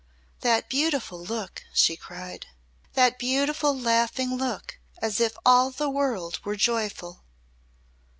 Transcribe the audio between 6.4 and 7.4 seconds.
were joyful!"